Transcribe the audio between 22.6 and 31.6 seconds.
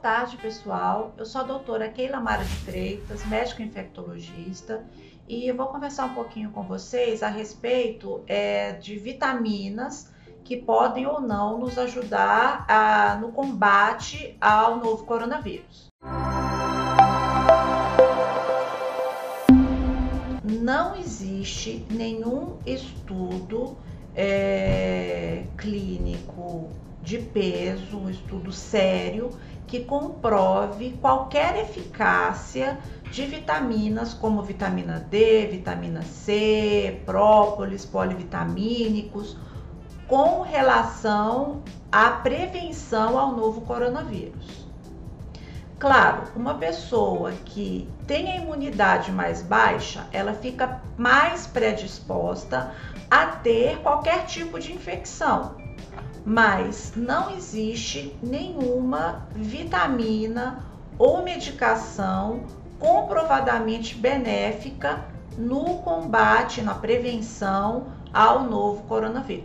estudo é, clínico de peso, um estudo sério que comprove qualquer